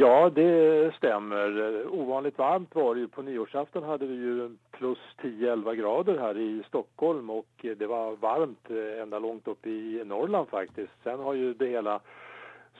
Ja, 0.00 0.30
det 0.30 0.94
stämmer. 0.96 1.86
Ovanligt 1.86 2.38
varmt 2.38 2.74
var 2.74 2.94
det 2.94 3.00
ju. 3.00 3.08
På 3.08 3.22
nyårsafton 3.22 3.82
hade 3.82 4.06
vi 4.06 4.14
ju 4.14 4.50
plus 4.70 4.98
10-11 5.22 5.74
grader 5.74 6.18
här 6.18 6.38
i 6.38 6.62
Stockholm 6.68 7.30
och 7.30 7.46
det 7.76 7.86
var 7.86 8.16
varmt 8.16 8.70
ända 9.02 9.18
långt 9.18 9.48
upp 9.48 9.66
i 9.66 10.02
Norrland 10.04 10.48
faktiskt. 10.48 10.92
Sen 11.02 11.20
har 11.20 11.34
ju 11.34 11.54
det 11.54 11.66
hela 11.66 12.00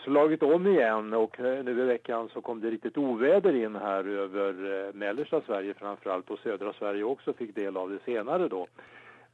slagit 0.04 0.42
om 0.42 0.66
igen 0.66 1.14
och 1.14 1.40
nu 1.40 1.80
i 1.80 1.84
veckan 1.84 2.28
så 2.28 2.40
kom 2.40 2.60
det 2.60 2.70
riktigt 2.70 2.98
oväder 2.98 3.54
in 3.54 3.76
här 3.76 4.04
över 4.04 4.92
mellersta 4.92 5.40
Sverige 5.40 5.74
framförallt 5.74 6.30
och 6.30 6.38
södra 6.38 6.72
Sverige 6.72 7.04
också 7.04 7.32
fick 7.32 7.54
del 7.54 7.76
av 7.76 7.90
det 7.90 7.98
senare 8.04 8.48
då 8.48 8.66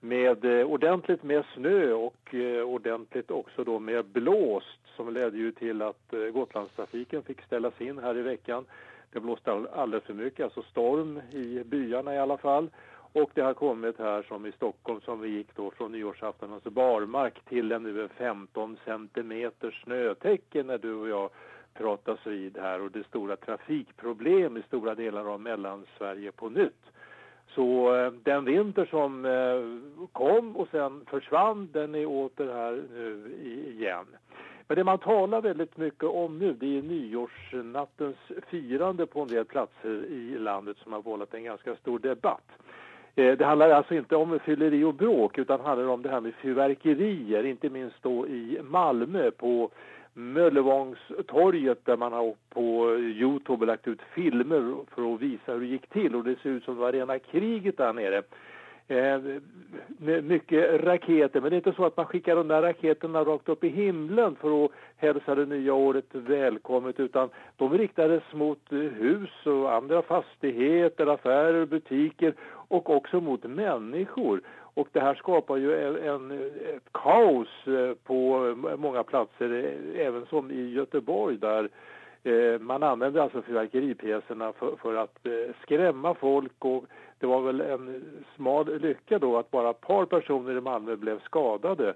med 0.00 0.44
eh, 0.44 0.66
ordentligt 0.66 1.22
med 1.22 1.44
snö 1.54 1.92
och 1.92 2.34
eh, 2.34 2.62
ordentligt 2.62 3.30
också 3.30 3.64
då 3.64 3.78
med 3.78 4.04
blåst 4.04 4.80
som 4.96 5.14
ledde 5.14 5.38
ju 5.38 5.52
till 5.52 5.82
att 5.82 6.12
eh, 6.12 6.20
Gotlandstrafiken 6.20 7.22
fick 7.22 7.42
ställas 7.42 7.80
in 7.80 7.98
här 7.98 8.18
i 8.18 8.22
veckan. 8.22 8.64
Det 9.12 9.20
blåste 9.20 9.52
alldeles 9.52 10.04
för 10.04 10.14
mycket, 10.14 10.44
alltså 10.44 10.62
storm 10.62 11.20
i 11.30 11.64
byarna 11.64 12.14
i 12.14 12.18
alla 12.18 12.36
fall. 12.36 12.70
Och 13.12 13.30
det 13.34 13.40
har 13.40 13.54
kommit 13.54 13.98
här 13.98 14.22
som 14.22 14.46
i 14.46 14.52
Stockholm 14.52 15.00
som 15.00 15.20
vi 15.20 15.28
gick 15.28 15.56
då 15.56 15.70
från 15.70 15.92
nyårsafton, 15.92 16.52
alltså 16.52 16.70
barmark 16.70 17.44
till 17.44 17.72
en 17.72 17.82
nu 17.82 18.08
15 18.08 18.76
centimeter 18.84 19.80
snötäcke 19.84 20.62
när 20.62 20.78
du 20.78 20.94
och 20.94 21.08
jag 21.08 21.30
pratas 21.74 22.26
vid 22.26 22.58
här 22.58 22.80
och 22.80 22.90
det 22.90 22.98
är 22.98 23.02
stora 23.02 23.36
trafikproblem 23.36 24.56
i 24.56 24.62
stora 24.62 24.94
delar 24.94 25.32
av 25.32 25.40
Mellansverige 25.40 26.32
på 26.32 26.48
nytt. 26.48 26.82
Så 27.56 27.96
eh, 27.96 28.12
den 28.22 28.44
vinter 28.44 28.84
som 28.84 29.24
eh, 29.24 30.06
kom 30.12 30.56
och 30.56 30.68
sen 30.70 31.04
försvann, 31.10 31.68
den 31.72 31.94
är 31.94 32.06
åter 32.06 32.52
här 32.52 32.82
nu 32.94 33.34
igen. 33.72 34.06
Men 34.68 34.76
det 34.76 34.84
man 34.84 34.98
talar 34.98 35.40
väldigt 35.40 35.76
mycket 35.76 36.04
om 36.04 36.38
nu 36.38 36.52
det 36.52 36.78
är 36.78 36.82
nyårsnattens 36.82 38.16
firande 38.48 39.06
på 39.06 39.20
en 39.20 39.28
del 39.28 39.44
platser 39.44 40.04
i 40.04 40.38
landet 40.38 40.76
som 40.82 40.92
har 40.92 41.02
vållat 41.02 41.34
en 41.34 41.44
ganska 41.44 41.76
stor 41.76 41.98
debatt. 41.98 42.48
Eh, 43.14 43.36
det 43.36 43.44
handlar 43.44 43.70
alltså 43.70 43.94
inte 43.94 44.16
om 44.16 44.38
fylleri 44.38 44.84
och 44.84 44.94
bråk 44.94 45.38
utan 45.38 45.60
handlar 45.60 45.88
om 45.88 46.02
det 46.02 46.10
här 46.10 46.20
med 46.20 46.34
fyrverkerier, 46.34 47.46
inte 47.46 47.70
minst 47.70 48.02
då 48.02 48.26
i 48.26 48.60
Malmö 48.62 49.30
på 49.30 49.70
Möllevångstorget 50.18 51.84
där 51.84 51.96
man 51.96 52.12
har 52.12 52.34
på 52.48 52.94
Youtube 52.98 53.66
lagt 53.66 53.88
ut 53.88 54.00
filmer 54.14 54.76
för 54.94 55.14
att 55.14 55.20
visa 55.20 55.52
hur 55.52 55.60
det 55.60 55.66
gick 55.66 55.88
till 55.88 56.14
och 56.14 56.24
det 56.24 56.36
ser 56.42 56.50
ut 56.50 56.64
som 56.64 56.74
det 56.74 56.80
var 56.80 56.92
rena 56.92 57.18
kriget 57.18 57.76
där 57.76 57.92
nere. 57.92 58.22
Eh, 58.88 59.20
mycket 60.22 60.84
raketer, 60.84 61.40
men 61.40 61.50
det 61.50 61.54
är 61.54 61.58
inte 61.58 61.72
så 61.72 61.84
att 61.84 61.96
man 61.96 62.06
skickar 62.06 62.36
de 62.36 62.48
där 62.48 62.62
raketerna 62.62 63.24
rakt 63.24 63.48
upp 63.48 63.64
i 63.64 63.68
himlen 63.68 64.36
för 64.36 64.64
att 64.64 64.70
hälsa 64.96 65.34
det 65.34 65.46
nya 65.46 65.74
året 65.74 66.06
välkommet 66.10 67.00
utan 67.00 67.28
de 67.56 67.78
riktades 67.78 68.22
mot 68.32 68.72
eh, 68.72 68.78
hus 68.78 69.30
och 69.46 69.74
andra 69.74 70.02
fastigheter, 70.02 71.06
affärer, 71.06 71.66
butiker 71.66 72.34
och 72.68 72.90
också 72.90 73.20
mot 73.20 73.44
människor. 73.44 74.40
Och 74.76 74.88
det 74.92 75.00
här 75.00 75.14
skapar 75.14 75.56
ju 75.56 75.86
en, 75.86 75.96
en, 75.96 76.30
ett 76.74 76.92
kaos 76.92 77.48
eh, 77.66 77.94
på 78.04 78.46
eh, 78.48 78.76
många 78.76 79.02
platser, 79.02 79.50
eh, 79.50 80.06
även 80.06 80.26
som 80.26 80.50
i 80.50 80.70
Göteborg 80.70 81.36
där 81.36 81.68
man 82.60 82.82
använde 82.82 83.22
alltså 83.22 83.42
fyrverkeripjäserna 83.42 84.52
för, 84.52 84.76
för 84.76 84.94
att 84.94 85.18
skrämma 85.62 86.14
folk 86.14 86.64
och 86.64 86.84
det 87.18 87.26
var 87.26 87.40
väl 87.40 87.60
en 87.60 88.04
smal 88.36 88.80
lycka 88.80 89.18
då 89.18 89.36
att 89.36 89.50
bara 89.50 89.70
ett 89.70 89.80
par 89.80 90.04
personer 90.04 90.56
i 90.56 90.60
Malmö 90.60 90.96
blev 90.96 91.20
skadade. 91.20 91.94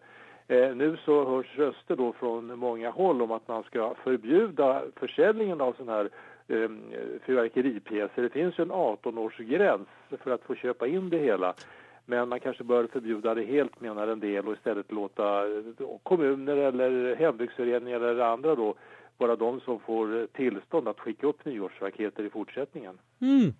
nu 0.48 0.97
så 1.05 1.25
hörs 1.25 1.58
röster 1.58 1.97
då 1.97 2.12
från 2.12 2.58
många 2.58 2.91
håll 2.91 3.23
om 3.23 3.31
att 3.31 3.48
man 3.48 3.62
ska 3.62 3.95
förbjuda 3.95 4.83
försäljningen 4.97 5.61
av 5.61 5.73
sådana 5.73 5.92
här 5.92 6.11
fyrverkeripjäser. 7.27 8.23
Det 8.23 8.31
finns 8.31 8.58
ju 8.58 8.62
en 8.62 8.73
18-årsgräns 8.73 9.86
för 10.23 10.31
att 10.31 10.42
få 10.42 10.55
köpa 10.55 10.86
in 10.86 11.11
det 11.11 11.19
hela. 11.19 11.55
Men 12.11 12.28
man 12.28 12.41
kanske 12.41 12.64
bör 12.64 12.86
förbjuda 12.86 13.34
det 13.34 13.44
helt 13.44 13.80
menar 13.80 14.08
en 14.08 14.20
del 14.20 14.46
och 14.48 14.55
istället 14.55 14.92
låta 14.92 15.46
eh, 15.46 15.62
kommuner 16.02 16.57
eller 16.57 17.17
hembygdsföreningar 17.17 18.01
eller 18.01 18.24
andra 18.24 18.55
då 18.55 18.74
vara 19.18 19.36
de 19.36 19.61
som 19.61 19.80
får 19.80 20.27
tillstånd 20.27 20.89
att 20.89 21.01
skicka 21.01 21.27
upp 21.27 21.45
nyårsraketer 21.45 22.27
i 22.27 22.30
fortsättningen. 22.30 22.98
Mm. 23.20 23.55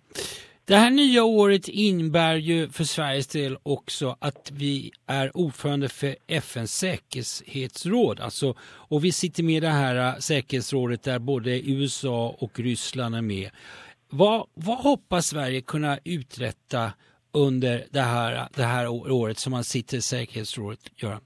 Det 0.65 0.75
här 0.75 0.89
nya 0.89 1.23
året 1.23 1.67
innebär 1.67 2.35
ju 2.35 2.69
för 2.69 2.83
Sveriges 2.83 3.27
del 3.27 3.57
också 3.63 4.15
att 4.19 4.51
vi 4.53 4.91
är 5.07 5.37
ordförande 5.37 5.89
för 5.89 6.15
FNs 6.27 6.77
säkerhetsråd. 6.77 8.19
Alltså, 8.19 8.55
och 8.61 9.03
vi 9.03 9.11
sitter 9.11 9.43
med 9.43 9.55
i 9.55 9.59
det 9.59 9.67
här 9.67 9.95
eh, 9.95 10.15
säkerhetsrådet 10.19 11.03
där 11.03 11.19
både 11.19 11.69
USA 11.71 12.35
och 12.39 12.59
Ryssland 12.59 13.15
är 13.15 13.21
med. 13.21 13.49
Vad, 14.09 14.47
vad 14.53 14.77
hoppas 14.77 15.27
Sverige 15.27 15.61
kunna 15.61 15.97
uträtta 16.03 16.91
under 17.33 17.83
det 17.91 17.99
här, 17.99 18.47
det 18.55 18.63
här 18.63 18.87
året 19.11 19.37
som 19.37 19.51
man 19.51 19.63
sitter 19.63 19.97
i 19.97 20.01
säkerhetsrådet, 20.01 20.79
Göran? 21.03 21.21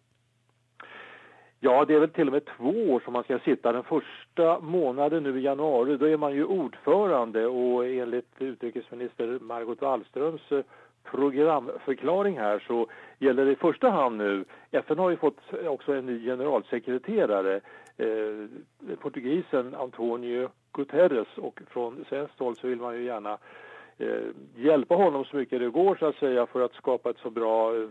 Ja, 1.60 1.86
det 1.86 1.94
är 1.94 2.00
väl 2.00 2.10
till 2.10 2.28
och 2.28 2.34
med 2.34 2.46
två 2.58 2.70
år 2.70 3.02
som 3.04 3.14
man 3.14 3.24
ska 3.24 3.40
sitta. 3.40 3.72
Den 3.72 3.84
första 3.84 4.60
månaden 4.60 5.24
nu 5.24 5.40
i 5.40 5.44
januari, 5.44 5.98
då 5.98 6.06
är 6.06 6.18
man 6.18 6.34
ju 6.34 6.46
ordförande 6.46 7.46
och 7.46 7.86
enligt 7.86 8.32
utrikesminister 8.40 9.40
Margot 9.40 9.82
Wallströms 9.82 10.52
eh, 10.52 10.64
programförklaring 11.12 12.38
här 12.38 12.64
så 12.68 12.88
gäller 13.20 13.46
det 13.46 13.52
i 13.52 13.56
första 13.56 13.90
hand 13.90 14.18
nu, 14.18 14.46
FN 14.72 15.00
har 15.00 15.10
ju 15.10 15.18
fått 15.18 15.40
också 15.68 15.94
en 15.94 16.06
ny 16.06 16.26
generalsekreterare, 16.26 17.62
eh, 17.98 18.96
portugisen 19.02 19.76
Antonio 19.76 20.50
Guterres 20.74 21.38
och 21.38 21.62
från 21.70 22.06
svenskt 22.10 22.40
håll 22.40 22.56
så 22.56 22.68
vill 22.68 22.80
man 22.80 22.96
ju 22.96 23.04
gärna 23.04 23.38
Eh, 23.98 24.24
hjälpa 24.56 24.96
honom 24.96 25.26
så 25.26 25.36
mycket 25.36 25.60
det 25.60 25.70
går 25.70 25.96
så 25.96 26.06
att 26.06 26.16
säga 26.16 26.46
för 26.46 26.62
att 26.62 26.74
skapa 26.74 27.10
ett 27.10 27.18
så 27.18 27.30
bra 27.30 27.76
eh, 27.76 27.88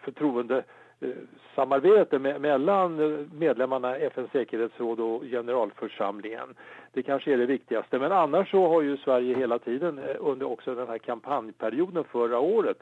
förtroende 0.00 0.64
eh, 1.00 1.08
samarbete 1.54 2.18
me 2.18 2.38
mellan 2.38 2.96
medlemmarna 3.38 3.98
i 3.98 4.04
FNs 4.04 4.30
säkerhetsråd 4.30 5.00
och 5.00 5.22
generalförsamlingen. 5.22 6.54
Det 6.92 7.02
kanske 7.02 7.32
är 7.32 7.38
det 7.38 7.46
viktigaste. 7.46 7.98
Men 7.98 8.12
annars 8.12 8.50
så 8.50 8.68
har 8.68 8.82
ju 8.82 8.96
Sverige 8.96 9.36
hela 9.36 9.58
tiden 9.58 10.00
under 10.18 10.46
också 10.46 10.74
den 10.74 10.88
här 10.88 10.98
kampanjperioden 10.98 12.04
förra 12.04 12.38
året 12.38 12.78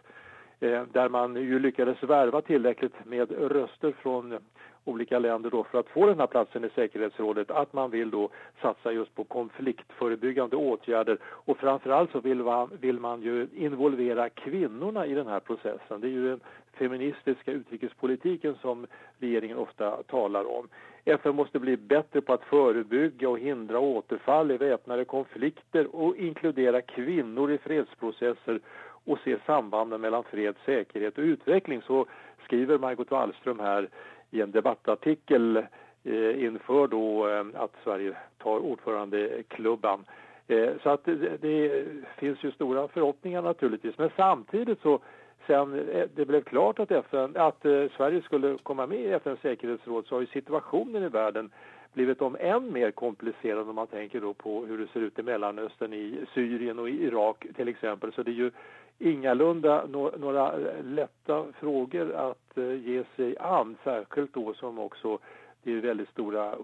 eh, 0.61 0.83
där 0.93 1.09
man 1.09 1.37
ju 1.37 1.59
lyckades 1.59 2.03
värva 2.03 2.43
tillräckligt 2.43 3.05
med 3.05 3.31
röster 3.53 3.93
från 3.93 4.39
olika 4.85 5.19
länder 5.19 5.51
då 5.51 5.65
för 5.65 5.79
att 5.79 5.89
få 5.89 6.07
den 6.07 6.21
här 6.21 6.27
platsen 6.27 6.65
i 6.65 6.71
säkerhetsrådet 6.75 7.51
att 7.51 7.73
man 7.73 7.91
vill 7.91 8.11
då 8.11 8.29
satsa 8.63 8.93
just 8.93 9.15
på 9.15 9.25
konfliktförebyggande 9.25 10.57
åtgärder 10.57 11.19
och 11.25 11.59
framförallt 11.59 12.13
så 12.13 12.21
vill 12.21 12.43
man, 12.43 12.71
vill 12.81 13.01
man 13.01 13.23
ju 13.23 13.49
involvera 13.55 14.29
kvinnorna 14.29 15.07
i 15.07 15.15
den 15.15 15.27
här 15.27 15.41
processen. 15.41 16.01
Det 16.01 16.07
är 16.07 16.11
ju 16.11 16.29
den 16.29 16.41
feministiska 16.73 17.53
utrikespolitiken 17.53 18.55
som 18.55 18.87
regeringen 19.19 19.59
ofta 19.59 20.03
talar 20.03 20.59
om. 20.59 20.69
FN 21.05 21.35
måste 21.35 21.59
bli 21.59 21.77
bättre 21.77 22.21
på 22.21 22.33
att 22.33 22.45
förebygga 22.45 23.29
och 23.29 23.39
hindra 23.39 23.79
återfall 23.79 24.51
i 24.51 24.57
väpnade 24.57 25.05
konflikter 25.05 25.97
och 25.97 26.17
inkludera 26.17 26.83
kvinnor 26.83 27.53
i 27.53 27.59
fredsprocesser 27.59 28.61
och 29.05 29.19
se 29.25 29.37
sambanden 29.47 30.01
mellan 30.01 30.25
fred, 30.25 30.55
säkerhet 30.65 31.19
och 31.19 31.25
utveckling 31.25 31.83
så 31.83 32.07
skriver 32.45 32.79
Margot 32.79 33.11
Wallström 33.11 33.59
här 33.59 33.89
i 34.33 34.41
en 34.41 34.51
debattartikel 34.51 35.57
eh, 36.05 36.45
inför 36.45 36.87
då 36.87 37.29
eh, 37.29 37.45
att 37.55 37.75
Sverige 37.85 38.17
tar 38.39 38.59
ordförandeklubban. 38.59 40.05
Eh, 40.49 40.71
så 40.83 40.91
att 40.91 41.05
det, 41.05 41.43
det, 41.43 41.85
finns 42.19 42.45
ju 42.45 42.51
stora 42.51 42.89
förhoppningar 42.89 43.43
naturligtvis. 43.43 43.99
Men 43.99 44.11
samtidigt 44.17 44.81
så 44.83 44.99
sen 45.47 45.87
det 46.15 46.25
blev 46.25 46.43
klart 46.43 46.79
att, 46.79 46.91
FN, 46.91 47.37
att 47.37 47.63
Sverige 47.97 48.23
skulle 48.23 48.59
komma 48.63 48.87
med 48.87 48.99
i 48.99 49.13
FNs 49.13 49.41
säkerhetsråd 49.41 50.07
så 50.07 50.15
har 50.15 50.21
ju 50.21 50.27
situationen 50.27 51.03
i 51.03 51.09
världen 51.09 51.51
blivit 51.93 52.23
om 52.23 52.37
än 52.41 52.73
mer 52.73 52.91
komplicerad 52.91 53.69
om 53.69 53.75
man 53.75 53.87
tänker 53.87 54.21
då 54.21 54.35
på 54.35 54.67
hur 54.67 54.79
det 54.79 54.87
ser 54.87 55.01
ut 55.01 55.19
i 55.19 55.23
Mellanöstern, 55.23 55.93
i 55.93 56.25
Syrien 56.35 56.79
och 56.79 56.89
i 56.89 57.05
Irak 57.05 57.47
till 57.57 57.69
exempel. 57.69 58.13
Så 58.13 58.23
det 58.23 58.31
är 58.31 58.35
ju 58.35 58.51
ingalunda 58.99 59.87
no 59.87 60.13
några 60.19 60.55
lätta 60.83 61.45
frågor 61.53 62.13
att 62.13 62.59
eh, 62.59 62.75
ge 62.75 63.05
sig 63.17 63.39
an, 63.39 63.77
särskilt 63.85 64.35
då 64.35 64.55
som 64.55 64.79
också 64.79 65.19
det 65.63 65.73
är 65.73 65.81
väldigt 65.81 66.09
stora 66.09 66.53
eh, 66.53 66.57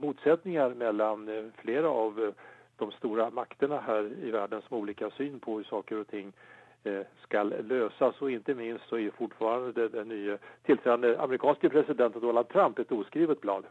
motsättningar 0.00 0.74
mellan 0.74 1.28
eh, 1.28 1.44
flera 1.56 1.88
av 1.88 2.32
de 2.76 2.92
stora 2.92 3.30
makterna 3.30 3.80
här 3.80 4.10
i 4.22 4.30
världen 4.30 4.62
som 4.62 4.74
har 4.74 4.82
olika 4.82 5.10
syn 5.10 5.40
på 5.40 5.56
hur 5.56 5.64
saker 5.64 5.96
och 5.96 6.08
ting 6.08 6.32
ska 7.22 7.42
lösas 7.42 8.22
och 8.22 8.30
inte 8.30 8.54
minst 8.54 8.88
så 8.88 8.98
är 8.98 9.10
fortfarande 9.10 9.88
den 9.88 10.08
nya 10.08 10.38
tillträdande 10.62 11.16
amerikanske 11.16 11.68
presidenten 11.68 12.22
Donald 12.22 12.48
Trump 12.48 12.78
ett 12.78 12.92
oskrivet 12.92 13.40
blad. 13.40 13.64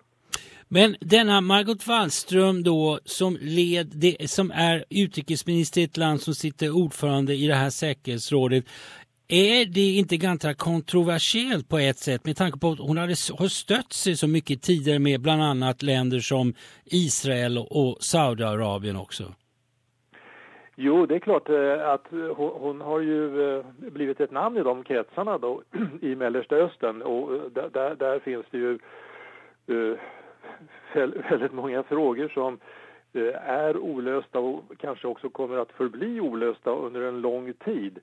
Men 0.69 0.95
denna 0.99 1.41
Margot 1.41 1.87
Wallström 1.87 2.63
då 2.63 2.99
som, 3.05 3.37
led, 3.41 3.87
det, 3.95 4.29
som 4.29 4.51
är 4.51 4.85
utrikesminister 4.89 5.81
i 5.81 5.83
ett 5.83 5.97
land 5.97 6.21
som 6.21 6.33
sitter 6.33 6.75
ordförande 6.75 7.33
i 7.33 7.47
det 7.47 7.53
här 7.53 7.69
säkerhetsrådet. 7.69 8.65
Är 9.27 9.65
det 9.65 9.97
inte 9.97 10.17
ganska 10.17 10.53
kontroversiellt 10.53 11.69
på 11.69 11.77
ett 11.77 11.97
sätt 11.97 12.25
med 12.25 12.37
tanke 12.37 12.59
på 12.59 12.71
att 12.71 12.79
hon 12.79 12.97
hade, 12.97 13.15
har 13.37 13.47
stött 13.47 13.93
sig 13.93 14.15
så 14.15 14.27
mycket 14.27 14.61
tidigare 14.61 14.99
med 14.99 15.21
bland 15.21 15.43
annat 15.43 15.81
länder 15.81 16.19
som 16.19 16.53
Israel 16.85 17.57
och 17.57 17.97
Saudiarabien 17.99 18.95
också? 18.95 19.23
Jo, 20.75 21.05
det 21.05 21.15
är 21.15 21.19
klart 21.19 21.49
eh, 21.49 21.89
att 21.89 22.07
hon, 22.35 22.81
har 22.81 22.99
ju 22.99 23.51
eh, 23.57 23.65
blivit 23.77 24.19
ett 24.19 24.31
namn 24.31 24.57
i 24.57 24.63
de 24.63 24.83
kretsarna 24.83 25.37
då 25.37 25.61
i 26.01 26.15
Mellersta 26.15 26.55
Östern 26.55 27.01
och 27.01 27.35
eh, 27.35 27.41
där, 27.73 27.95
där 27.95 28.19
finns 28.19 28.45
det 28.51 28.57
ju 28.57 28.79
väldigt 31.29 31.53
många 31.53 31.83
frågor 31.83 32.27
som 32.27 32.59
eh, 33.13 33.49
är 33.49 33.77
olösta 33.77 34.39
och 34.39 34.63
kanske 34.77 35.07
också 35.07 35.29
kommer 35.29 35.57
att 35.57 35.71
förbli 35.71 36.19
olösta 36.21 36.71
under 36.71 37.01
en 37.01 37.21
lång 37.21 37.53
tid. 37.53 37.99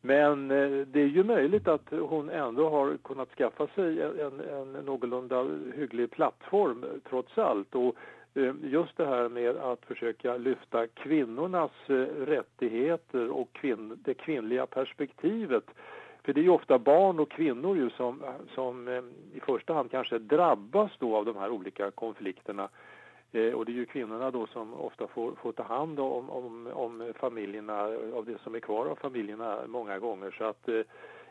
Men 0.00 0.50
eh, 0.50 0.86
det 0.86 1.00
är 1.00 1.06
ju 1.06 1.24
möjligt 1.24 1.68
att 1.68 1.90
hon 1.90 2.30
ändå 2.30 2.70
har 2.70 2.96
kunnat 3.04 3.28
skaffa 3.36 3.66
sig 3.66 4.02
en, 4.02 4.40
en 4.40 4.72
någorlunda 4.72 5.46
hygglig 5.76 6.10
plattform 6.10 6.84
trots 7.08 7.38
allt. 7.38 7.74
Och 7.74 7.96
eh, 8.34 8.54
just 8.62 8.96
det 8.96 9.06
här 9.06 9.28
med 9.28 9.56
att 9.56 9.84
försöka 9.84 10.36
lyfta 10.36 10.86
kvinnornas 10.86 11.72
rättigheter 12.26 13.30
och 13.30 13.52
kvin 13.52 13.98
det 14.04 14.14
kvinnliga 14.14 14.66
perspektivet. 14.66 15.64
För 16.24 16.32
det 16.32 16.40
är 16.40 16.42
ju 16.42 16.50
ofta 16.50 16.78
barn 16.78 17.20
och 17.20 17.30
kvinnor 17.30 17.76
ju 17.76 17.90
som, 17.90 18.22
som 18.54 18.88
eh, 18.88 19.02
i 19.34 19.40
första 19.40 19.74
hand 19.74 19.90
kanske 19.90 20.18
drabbas 20.18 20.90
då 20.98 21.16
av 21.16 21.24
de 21.24 21.36
här 21.36 21.50
olika 21.50 21.90
konflikterna. 21.90 22.68
Eh, 23.32 23.52
och 23.52 23.64
det 23.64 23.72
är 23.72 23.74
ju 23.74 23.86
kvinnorna 23.86 24.30
då 24.30 24.46
som 24.46 24.74
ofta 24.74 25.06
får, 25.06 25.32
får 25.32 25.52
ta 25.52 25.62
hand 25.62 26.00
om, 26.00 26.30
om, 26.30 26.70
om 26.72 27.12
familjerna, 27.16 27.78
av 28.14 28.24
det 28.26 28.40
som 28.42 28.54
är 28.54 28.60
kvar 28.60 28.86
av 28.86 28.96
familjerna 28.96 29.58
många 29.66 29.98
gånger. 29.98 30.30
Så 30.38 30.44
att 30.44 30.68
eh, 30.68 30.80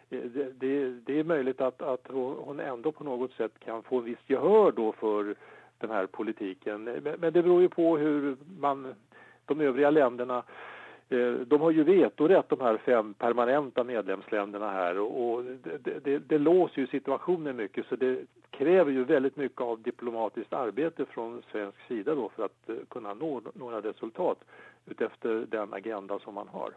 det, 0.09 0.59
det, 0.59 0.89
det 0.89 1.19
är 1.19 1.23
möjligt 1.23 1.61
att, 1.61 1.81
att 1.81 2.07
hon 2.07 2.59
ändå 2.59 2.91
på 2.91 3.03
något 3.03 3.31
sätt 3.31 3.51
kan 3.59 3.83
få 3.83 3.99
visst 3.99 4.29
gehör 4.29 4.71
då 4.71 4.91
för 4.91 5.35
den 5.77 5.89
här 5.89 6.05
politiken. 6.05 6.83
Men 6.83 7.33
det 7.33 7.43
beror 7.43 7.61
ju 7.61 7.69
på 7.69 7.97
hur 7.97 8.37
man, 8.59 8.93
de 9.45 9.61
övriga 9.61 9.89
länderna 9.89 10.43
Eh, 11.11 11.33
de 11.47 11.61
har 11.61 11.71
ju 11.71 11.83
vetorätt 11.83 12.49
de 12.49 12.61
här 12.61 12.77
fem 12.85 13.13
permanenta 13.13 13.83
medlemsländerna 13.83 14.71
här 14.71 14.99
och 14.99 15.43
det, 15.83 15.99
det, 16.03 16.19
det 16.19 16.37
låser 16.37 16.81
ju 16.81 16.87
situationen 16.87 17.55
mycket 17.55 17.85
så 17.85 17.95
det 17.95 18.19
kräver 18.51 18.91
ju 18.91 19.03
väldigt 19.03 19.37
mycket 19.37 19.61
av 19.61 19.81
diplomatiskt 19.81 20.53
arbete 20.53 21.05
från 21.05 21.41
svensk 21.51 21.77
sida 21.87 22.15
då 22.15 22.31
för 22.35 22.45
att 22.45 22.69
eh, 22.69 22.75
kunna 22.89 23.13
nå 23.13 23.41
några 23.53 23.81
resultat 23.81 24.37
utefter 24.85 25.45
den 25.49 25.73
agenda 25.73 26.19
som 26.19 26.33
man 26.33 26.47
har. 26.47 26.71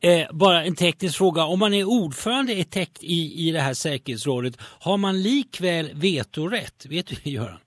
Eh, 0.00 0.28
bara 0.32 0.64
en 0.64 0.74
teknisk 0.74 1.18
fråga. 1.18 1.44
Om 1.44 1.58
man 1.58 1.74
är 1.74 1.84
ordförande 1.84 2.52
i, 2.52 3.48
i 3.48 3.52
det 3.52 3.60
här 3.60 3.74
säkerhetsrådet, 3.74 4.54
har 4.80 4.96
man 4.96 5.22
likväl 5.22 5.90
vetorätt? 5.94 6.86
Vet 6.86 7.06
du, 7.06 7.30
Göran? 7.30 7.58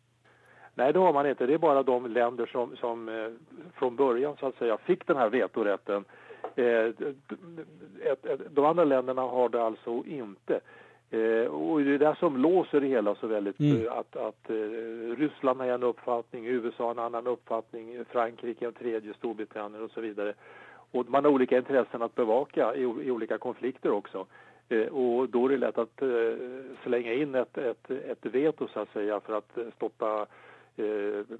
Nej, 0.76 0.94
det 0.94 1.00
har 1.00 1.14
man 1.14 1.30
inte. 1.30 1.46
Det 1.46 1.54
är 1.54 1.58
bara 1.58 1.84
de 1.84 2.06
länder 2.06 2.46
som, 2.46 2.76
som 2.76 3.10
eh, 3.10 3.30
från 3.74 3.96
början 3.96 4.36
så 4.40 4.46
att 4.48 4.58
säga 4.58 4.78
fick 4.78 5.08
den 5.08 5.18
här 5.18 5.30
vetorätten. 5.30 6.06
Eh, 6.56 6.90
de 8.50 8.66
andra 8.66 8.84
länderna 8.84 9.22
har 9.22 9.50
det 9.50 9.64
alltså 9.64 10.04
inte. 10.06 10.60
Eh, 11.12 11.46
och 11.46 11.84
det 11.84 11.94
är 11.94 12.00
det 12.00 12.16
som 12.20 12.38
låser 12.38 12.82
det 12.82 12.88
hela 12.88 13.16
så 13.16 13.28
väldigt. 13.28 13.60
Mm. 13.60 13.88
Att, 13.90 14.16
att 14.16 14.50
Ryssland 15.18 15.60
har 15.60 15.68
en 15.68 15.84
uppfattning, 15.84 16.46
USA 16.46 16.92
en 16.92 17.00
annan 17.00 17.28
uppfattning, 17.28 18.06
Frankrike 18.06 18.66
en 18.66 18.74
tredje, 18.74 19.14
Storbritannien 19.14 19.84
och 19.84 19.92
så 19.92 20.02
vidare. 20.02 20.34
Och 20.92 21.10
man 21.10 21.26
har 21.26 21.32
olika 21.32 21.58
intressen 21.58 22.02
att 22.02 22.16
bevaka 22.16 22.76
i, 22.76 22.82
i 22.82 23.12
olika 23.12 23.38
konflikter 23.38 23.92
också. 23.92 24.26
och 24.92 25.30
då 25.30 25.46
är 25.46 25.50
det 25.50 25.58
lätt 25.58 25.78
att 25.78 26.04
slänga 26.84 27.14
in 27.14 27.36
ett, 27.36 27.58
ett, 27.58 27.92
ett 27.92 28.26
veto 28.26 28.68
så 28.68 28.80
att 28.80 28.94
säga 28.94 29.20
för 29.20 29.38
att 29.38 29.58
stoppa 29.76 30.28
eh, 30.78 31.38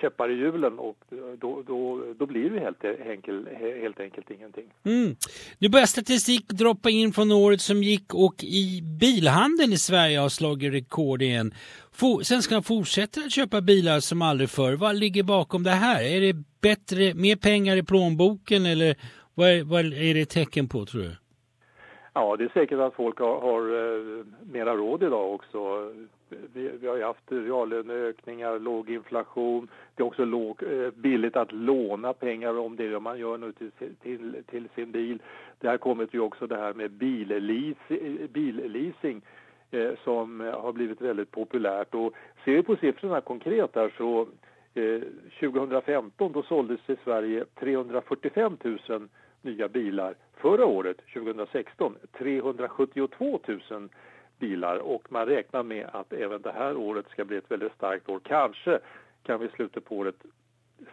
käppar 0.00 0.30
i 0.30 0.34
hjulen 0.34 0.78
och 0.78 0.96
då, 1.40 1.62
då, 1.66 2.04
då 2.18 2.26
blir 2.26 2.50
det 2.50 2.60
helt, 2.60 2.84
enkel, 2.84 3.48
helt 3.82 4.00
enkelt 4.00 4.30
ingenting. 4.30 4.64
Mm. 4.84 5.16
Nu 5.58 5.68
börjar 5.68 5.86
statistik 5.86 6.48
droppa 6.48 6.90
in 6.90 7.12
från 7.12 7.32
året 7.32 7.60
som 7.60 7.82
gick 7.82 8.14
och 8.14 8.44
i 8.44 8.82
bilhandeln 8.82 9.72
i 9.72 9.78
Sverige 9.78 10.18
har 10.18 10.28
slagit 10.28 10.72
rekord 10.72 11.22
igen. 11.22 11.54
Svenskarna 12.22 12.62
fortsätter 12.62 13.20
att 13.24 13.32
köpa 13.32 13.60
bilar 13.60 14.00
som 14.00 14.22
aldrig 14.22 14.50
förr. 14.50 14.72
Vad 14.72 14.96
ligger 14.96 15.22
bakom 15.22 15.62
det 15.62 15.70
här? 15.70 16.02
Är 16.02 16.20
det 16.20 16.36
bättre, 16.60 17.14
mer 17.14 17.36
pengar 17.36 17.76
i 17.76 17.82
plånboken 17.82 18.66
eller 18.66 18.96
vad 19.34 19.48
är, 19.48 19.62
vad 19.62 19.80
är 19.80 20.14
det 20.14 20.24
tecken 20.24 20.68
på 20.68 20.86
tror 20.86 21.02
du? 21.02 21.16
Ja, 22.12 22.36
det 22.36 22.44
är 22.44 22.48
säkert 22.48 22.78
att 22.78 22.94
folk 22.94 23.18
har, 23.18 23.40
har 23.40 23.60
eh, 23.60 24.24
mera 24.52 24.76
råd 24.76 25.02
idag 25.02 25.34
också 25.34 25.92
vi, 26.30 26.70
vi 26.80 26.86
har 26.86 26.96
ju 26.96 27.04
haft 27.04 27.32
reallöneökningar, 27.32 28.58
låg 28.58 28.90
inflation. 28.90 29.68
Det 29.94 30.02
är 30.02 30.06
också 30.06 30.24
låg, 30.24 30.62
eh, 30.62 30.90
billigt 30.90 31.36
att 31.36 31.52
låna 31.52 32.12
pengar 32.12 32.58
om 32.58 32.76
det 32.76 32.84
är 32.84 32.90
det 32.90 33.00
man 33.00 33.18
gör 33.18 33.38
nu 33.38 33.52
till, 33.52 33.70
till, 34.02 34.42
till 34.46 34.68
sin 34.74 34.90
bil. 34.90 35.22
Det 35.58 35.68
har 35.68 35.78
kommit 35.78 36.14
ju 36.14 36.20
också 36.20 36.46
det 36.46 36.56
här 36.56 36.74
med 36.74 36.84
eh, 36.84 38.28
billeasing 38.28 39.22
eh, 39.70 39.90
som 40.04 40.40
har 40.40 40.72
blivit 40.72 41.00
väldigt 41.00 41.30
populärt. 41.30 41.94
Och 41.94 42.12
ser 42.44 42.52
vi 42.52 42.62
på 42.62 42.76
siffrorna 42.76 43.20
konkret 43.20 43.70
här 43.74 43.94
så 43.96 44.26
2015 45.40 46.32
då 46.32 46.42
såldes 46.42 46.80
i 46.86 46.96
Sverige 47.04 47.44
345 47.60 48.56
000 48.88 49.08
nya 49.42 49.68
bilar. 49.68 50.14
Förra 50.40 50.66
året, 50.66 50.96
2016, 51.14 51.96
372 52.18 53.40
000 53.70 53.88
bilar 54.38 54.76
och 54.76 55.12
man 55.12 55.26
räknar 55.26 55.62
med 55.62 55.86
att 55.92 56.12
även 56.12 56.42
det 56.42 56.52
här 56.52 56.76
året 56.76 57.08
ska 57.08 57.24
bli 57.24 57.36
ett 57.36 57.50
väldigt 57.50 57.74
starkt 57.74 58.08
år. 58.08 58.20
Kanske 58.24 58.80
kan 59.22 59.40
vi 59.40 59.46
i 59.46 59.50
slutet 59.50 59.84
på 59.84 59.96
året 59.96 60.14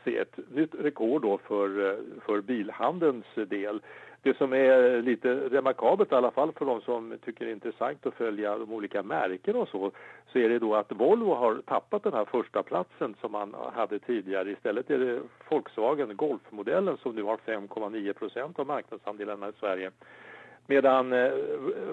se 0.04 0.18
ett 0.18 0.40
nytt 0.52 0.76
rekord 0.76 1.22
då 1.22 1.38
för, 1.38 1.90
eh, 1.90 1.98
för 2.26 2.42
bilhandelns 2.42 3.26
del. 3.36 3.82
Det 4.28 4.38
som 4.38 4.54
är 4.54 5.02
lite 5.02 5.34
remarkabelt 5.34 6.12
i 6.12 6.16
alla 6.16 6.32
fall 6.32 6.52
för 6.52 6.66
de 6.66 6.82
som 6.82 7.18
tycker 7.26 7.46
det 7.46 7.52
är 7.52 7.54
intressant 7.54 8.06
att 8.06 8.14
följa 8.14 8.58
de 8.58 8.74
olika 8.74 9.04
märkena 9.04 9.60
och 9.60 9.70
så, 9.70 9.92
så 10.32 10.40
är 10.40 10.50
det 10.50 10.60
då 10.60 10.76
att 10.76 10.92
Volvo 10.92 11.34
har 11.34 11.56
tappat 11.56 12.04
den 12.04 12.14
här 12.14 12.26
första 12.26 12.64
platsen 12.64 13.16
som 13.22 13.32
man 13.32 13.56
hade 13.74 14.00
tidigare. 14.00 14.52
Istället 14.52 14.90
är 14.90 15.00
det 15.00 15.22
Volkswagen 15.50 16.16
Golfmodellen 16.16 16.98
som 16.98 17.16
nu 17.16 17.24
har 17.24 17.38
5,9 17.38 18.14
procent 18.14 18.60
av 18.60 18.68
marknadsandelarna 18.68 19.50
i 19.50 19.52
Sverige. 19.60 19.92
Medan 20.66 21.14
eh, 21.14 21.32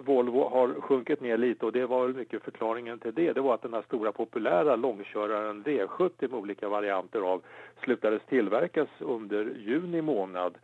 Volvo 0.04 0.48
har 0.48 0.80
sjunkit 0.80 1.20
ner 1.20 1.36
lite 1.36 1.66
och 1.66 1.72
det 1.72 1.86
var 1.86 2.06
väl 2.06 2.16
mycket 2.16 2.42
förklaringen 2.42 2.98
till 2.98 3.14
det. 3.14 3.32
Det 3.32 3.40
var 3.40 3.54
att 3.54 3.62
den 3.62 3.74
här 3.74 3.82
stora 3.82 4.12
populära 4.12 4.76
långköraren 4.76 5.64
V70 5.64 6.10
med 6.30 6.34
olika 6.34 6.68
varianter 6.68 7.20
av 7.20 7.42
slutades 7.84 8.22
tillverkas 8.28 8.88
under 8.98 9.44
juni 9.44 10.02
månad. 10.02 10.54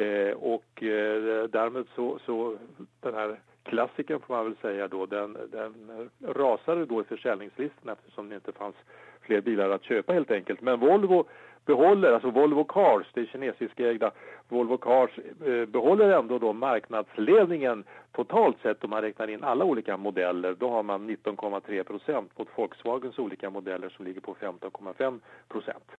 Eh, 0.00 0.32
och 0.32 0.82
eh, 0.82 1.44
därmed 1.44 1.86
så, 1.94 2.18
så 2.26 2.56
den 3.00 3.14
här 3.14 3.40
klassiken 3.62 4.20
får 4.20 4.34
man 4.34 4.44
väl 4.44 4.56
säga 4.56 4.88
då, 4.88 5.06
den, 5.06 5.36
den 5.52 6.10
rasade 6.26 6.86
då 6.86 7.00
i 7.00 7.04
försäljningslistan 7.04 7.92
eftersom 7.92 8.28
det 8.28 8.34
inte 8.34 8.52
fanns 8.52 8.76
fler 9.20 9.40
bilar 9.40 9.70
att 9.70 9.84
köpa 9.84 10.12
helt 10.12 10.30
enkelt. 10.30 10.60
Men 10.60 10.80
Volvo 10.80 11.26
behåller, 11.66 12.12
alltså 12.12 12.30
Volvo 12.30 12.64
Cars, 12.64 13.06
det 13.14 13.26
kinesiskägda 13.26 14.10
Volvo 14.48 14.76
Cars, 14.76 15.10
eh, 15.18 15.66
behåller 15.66 16.10
ändå 16.10 16.38
då 16.38 16.52
marknadsledningen 16.52 17.84
totalt 18.12 18.56
sett 18.62 18.84
om 18.84 18.90
man 18.90 19.02
räknar 19.02 19.30
in 19.30 19.44
alla 19.44 19.64
olika 19.64 19.96
modeller. 19.96 20.54
Då 20.58 20.70
har 20.70 20.82
man 20.82 21.10
19,3 21.10 21.84
procent 21.84 22.38
mot 22.38 22.48
Volkswagens 22.56 23.18
olika 23.18 23.50
modeller 23.50 23.88
som 23.88 24.04
ligger 24.04 24.20
på 24.20 24.34
15,5 24.34 25.20
procent. 25.48 25.84